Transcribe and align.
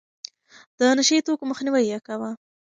د 0.77 0.79
نشه 0.97 1.13
يي 1.15 1.21
توکو 1.27 1.43
مخنيوی 1.51 1.83
يې 1.91 1.97
کاوه. 2.07 2.31